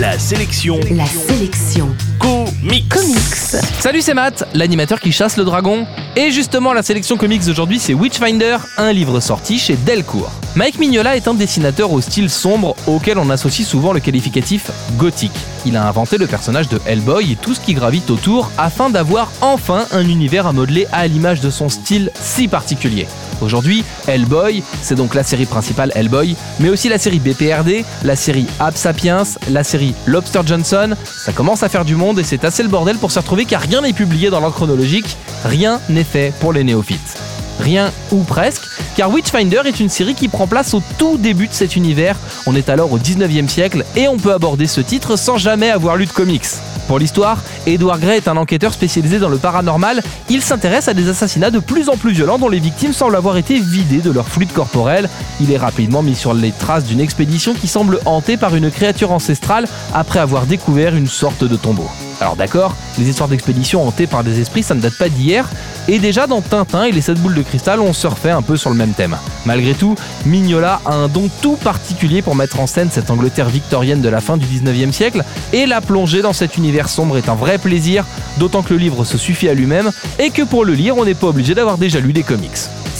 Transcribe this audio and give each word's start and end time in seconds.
La 0.00 0.18
sélection 0.18 0.80
La 0.92 1.04
sélection 1.04 1.94
comics. 2.18 2.88
comics. 2.88 3.62
Salut, 3.80 4.00
c'est 4.00 4.14
Matt, 4.14 4.48
l'animateur 4.54 4.98
qui 4.98 5.12
chasse 5.12 5.36
le 5.36 5.44
dragon. 5.44 5.86
Et 6.16 6.30
justement, 6.30 6.72
la 6.72 6.82
sélection 6.82 7.18
comics 7.18 7.44
d'aujourd'hui, 7.44 7.78
c'est 7.78 7.92
Witchfinder, 7.92 8.56
un 8.78 8.94
livre 8.94 9.20
sorti 9.20 9.58
chez 9.58 9.76
Delcourt. 9.76 10.32
Mike 10.56 10.78
Mignola 10.78 11.16
est 11.16 11.28
un 11.28 11.34
dessinateur 11.34 11.92
au 11.92 12.00
style 12.00 12.30
sombre 12.30 12.76
auquel 12.86 13.18
on 13.18 13.28
associe 13.28 13.68
souvent 13.68 13.92
le 13.92 14.00
qualificatif 14.00 14.70
gothique. 14.96 15.36
Il 15.66 15.76
a 15.76 15.86
inventé 15.86 16.16
le 16.16 16.26
personnage 16.26 16.70
de 16.70 16.80
Hellboy 16.86 17.32
et 17.32 17.36
tout 17.36 17.52
ce 17.52 17.60
qui 17.60 17.74
gravite 17.74 18.08
autour 18.08 18.50
afin 18.56 18.88
d'avoir 18.88 19.30
enfin 19.42 19.84
un 19.92 20.08
univers 20.08 20.46
à 20.46 20.54
modeler 20.54 20.86
à 20.92 21.06
l'image 21.08 21.42
de 21.42 21.50
son 21.50 21.68
style 21.68 22.10
si 22.14 22.48
particulier. 22.48 23.06
Aujourd'hui, 23.40 23.84
Hellboy, 24.06 24.62
c'est 24.82 24.94
donc 24.94 25.14
la 25.14 25.22
série 25.22 25.46
principale 25.46 25.92
Hellboy, 25.94 26.36
mais 26.58 26.68
aussi 26.68 26.88
la 26.88 26.98
série 26.98 27.18
BPRD, 27.18 27.84
la 28.04 28.16
série 28.16 28.46
Ab 28.58 28.74
Sapiens, 28.76 29.24
la 29.50 29.64
série 29.64 29.94
Lobster 30.06 30.40
Johnson. 30.44 30.94
Ça 31.04 31.32
commence 31.32 31.62
à 31.62 31.68
faire 31.68 31.84
du 31.84 31.96
monde 31.96 32.18
et 32.18 32.24
c'est 32.24 32.44
assez 32.44 32.62
le 32.62 32.68
bordel 32.68 32.96
pour 32.98 33.10
se 33.10 33.18
retrouver 33.18 33.44
car 33.44 33.62
rien 33.62 33.80
n'est 33.82 33.92
publié 33.92 34.30
dans 34.30 34.40
l'ordre 34.40 34.56
chronologique, 34.56 35.16
rien 35.44 35.80
n'est 35.88 36.04
fait 36.04 36.32
pour 36.40 36.52
les 36.52 36.64
néophytes. 36.64 37.18
Rien 37.60 37.92
ou 38.10 38.22
presque, 38.22 38.62
car 38.96 39.10
Witchfinder 39.10 39.62
est 39.66 39.80
une 39.80 39.90
série 39.90 40.14
qui 40.14 40.28
prend 40.28 40.46
place 40.46 40.72
au 40.72 40.82
tout 40.98 41.18
début 41.18 41.46
de 41.46 41.52
cet 41.52 41.76
univers. 41.76 42.16
On 42.46 42.54
est 42.54 42.70
alors 42.70 42.92
au 42.92 42.98
19e 42.98 43.48
siècle 43.48 43.84
et 43.96 44.08
on 44.08 44.16
peut 44.16 44.32
aborder 44.32 44.66
ce 44.66 44.80
titre 44.80 45.16
sans 45.16 45.36
jamais 45.36 45.70
avoir 45.70 45.96
lu 45.96 46.06
de 46.06 46.12
comics. 46.12 46.46
Pour 46.90 46.98
l'histoire, 46.98 47.38
Edward 47.68 48.00
Gray 48.00 48.16
est 48.16 48.26
un 48.26 48.36
enquêteur 48.36 48.72
spécialisé 48.72 49.20
dans 49.20 49.28
le 49.28 49.38
paranormal. 49.38 50.02
Il 50.28 50.42
s'intéresse 50.42 50.88
à 50.88 50.92
des 50.92 51.08
assassinats 51.08 51.52
de 51.52 51.60
plus 51.60 51.88
en 51.88 51.96
plus 51.96 52.10
violents 52.10 52.36
dont 52.36 52.48
les 52.48 52.58
victimes 52.58 52.92
semblent 52.92 53.14
avoir 53.14 53.36
été 53.36 53.60
vidées 53.60 54.00
de 54.00 54.10
leur 54.10 54.26
fluide 54.26 54.52
corporel. 54.52 55.08
Il 55.40 55.52
est 55.52 55.56
rapidement 55.56 56.02
mis 56.02 56.16
sur 56.16 56.34
les 56.34 56.50
traces 56.50 56.86
d'une 56.86 56.98
expédition 56.98 57.54
qui 57.54 57.68
semble 57.68 58.00
hantée 58.06 58.36
par 58.36 58.56
une 58.56 58.72
créature 58.72 59.12
ancestrale 59.12 59.68
après 59.94 60.18
avoir 60.18 60.46
découvert 60.46 60.96
une 60.96 61.06
sorte 61.06 61.44
de 61.44 61.54
tombeau. 61.54 61.88
Alors 62.20 62.36
d'accord, 62.36 62.74
les 62.98 63.08
histoires 63.08 63.30
d'expéditions 63.30 63.86
hantées 63.86 64.06
par 64.06 64.22
des 64.22 64.40
esprits, 64.40 64.62
ça 64.62 64.74
ne 64.74 64.80
date 64.80 64.98
pas 64.98 65.08
d'hier, 65.08 65.48
et 65.88 65.98
déjà 65.98 66.26
dans 66.26 66.42
Tintin 66.42 66.84
et 66.84 66.92
les 66.92 67.00
7 67.00 67.18
boules 67.18 67.34
de 67.34 67.42
cristal, 67.42 67.80
on 67.80 67.94
surfait 67.94 68.30
un 68.30 68.42
peu 68.42 68.58
sur 68.58 68.68
le 68.68 68.76
même 68.76 68.92
thème. 68.92 69.16
Malgré 69.46 69.72
tout, 69.72 69.94
Mignola 70.26 70.82
a 70.84 70.94
un 70.94 71.08
don 71.08 71.30
tout 71.40 71.56
particulier 71.56 72.20
pour 72.20 72.36
mettre 72.36 72.60
en 72.60 72.66
scène 72.66 72.90
cette 72.90 73.10
Angleterre 73.10 73.48
victorienne 73.48 74.02
de 74.02 74.08
la 74.10 74.20
fin 74.20 74.36
du 74.36 74.44
19e 74.44 74.92
siècle, 74.92 75.24
et 75.54 75.64
la 75.64 75.80
plongée 75.80 76.20
dans 76.20 76.34
cet 76.34 76.58
univers 76.58 76.90
sombre 76.90 77.16
est 77.16 77.30
un 77.30 77.34
vrai 77.34 77.56
plaisir, 77.56 78.04
d'autant 78.36 78.62
que 78.62 78.74
le 78.74 78.80
livre 78.80 79.04
se 79.04 79.16
suffit 79.16 79.48
à 79.48 79.54
lui-même, 79.54 79.90
et 80.18 80.28
que 80.28 80.42
pour 80.42 80.66
le 80.66 80.74
lire, 80.74 80.98
on 80.98 81.06
n'est 81.06 81.14
pas 81.14 81.28
obligé 81.28 81.54
d'avoir 81.54 81.78
déjà 81.78 82.00
lu 82.00 82.12
des 82.12 82.22
comics. 82.22 82.50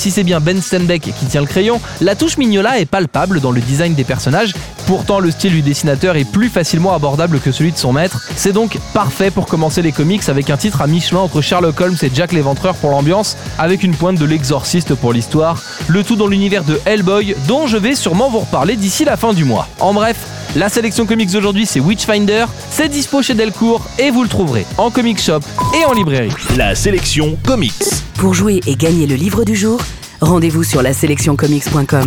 Si 0.00 0.10
c'est 0.10 0.24
bien 0.24 0.40
Ben 0.40 0.62
Stenbeck 0.62 1.02
qui 1.02 1.26
tient 1.26 1.42
le 1.42 1.46
crayon, 1.46 1.78
la 2.00 2.14
touche 2.14 2.38
Mignola 2.38 2.78
est 2.80 2.86
palpable 2.86 3.38
dans 3.42 3.50
le 3.50 3.60
design 3.60 3.92
des 3.92 4.04
personnages. 4.04 4.54
Pourtant, 4.86 5.20
le 5.20 5.30
style 5.30 5.52
du 5.52 5.60
dessinateur 5.60 6.16
est 6.16 6.24
plus 6.24 6.48
facilement 6.48 6.94
abordable 6.94 7.38
que 7.38 7.52
celui 7.52 7.70
de 7.70 7.76
son 7.76 7.92
maître. 7.92 8.18
C'est 8.34 8.54
donc 8.54 8.78
parfait 8.94 9.30
pour 9.30 9.44
commencer 9.44 9.82
les 9.82 9.92
comics 9.92 10.26
avec 10.30 10.48
un 10.48 10.56
titre 10.56 10.80
à 10.80 10.86
mi-chemin 10.86 11.20
entre 11.20 11.42
Sherlock 11.42 11.78
Holmes 11.78 11.98
et 12.00 12.10
Jack 12.14 12.32
l'Éventreur 12.32 12.76
pour 12.76 12.92
l'ambiance, 12.92 13.36
avec 13.58 13.82
une 13.82 13.94
pointe 13.94 14.16
de 14.16 14.24
l'exorciste 14.24 14.94
pour 14.94 15.12
l'histoire. 15.12 15.62
Le 15.86 16.02
tout 16.02 16.16
dans 16.16 16.28
l'univers 16.28 16.64
de 16.64 16.80
Hellboy, 16.86 17.36
dont 17.46 17.66
je 17.66 17.76
vais 17.76 17.94
sûrement 17.94 18.30
vous 18.30 18.40
reparler 18.40 18.76
d'ici 18.76 19.04
la 19.04 19.18
fin 19.18 19.34
du 19.34 19.44
mois. 19.44 19.68
En 19.80 19.92
bref, 19.92 20.16
la 20.56 20.68
sélection 20.68 21.06
comics 21.06 21.30
d'aujourd'hui, 21.30 21.66
c'est 21.66 21.80
Witchfinder. 21.80 22.46
C'est 22.70 22.88
dispo 22.88 23.22
chez 23.22 23.34
Delcourt 23.34 23.86
et 23.98 24.10
vous 24.10 24.22
le 24.22 24.28
trouverez 24.28 24.66
en 24.78 24.90
comic 24.90 25.20
shop 25.20 25.40
et 25.80 25.84
en 25.84 25.92
librairie. 25.92 26.32
La 26.56 26.74
sélection 26.74 27.38
comics. 27.46 27.72
Pour 28.14 28.34
jouer 28.34 28.60
et 28.66 28.76
gagner 28.76 29.06
le 29.06 29.14
livre 29.14 29.44
du 29.44 29.54
jour, 29.54 29.80
rendez-vous 30.20 30.64
sur 30.64 30.82
la 30.82 30.92
sélectioncomics.com. 30.92 32.06